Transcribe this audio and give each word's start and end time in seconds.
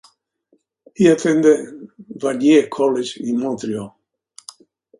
He 0.95 1.09
attended 1.09 1.87
Vanier 2.17 2.67
College 2.71 3.17
in 3.17 3.39
Montreal. 3.39 3.95